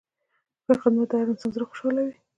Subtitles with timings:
[0.65, 2.15] ښه خدمت د هر انسان زړه خوشحالوي.